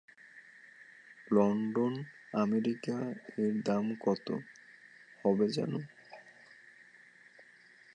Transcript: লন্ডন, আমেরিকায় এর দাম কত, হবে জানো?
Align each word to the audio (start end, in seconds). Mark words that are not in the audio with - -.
লন্ডন, 1.27 1.93
আমেরিকায় 2.33 3.13
এর 3.37 3.53
দাম 3.61 3.85
কত, 3.99 4.27
হবে 5.25 5.45
জানো? 5.47 5.79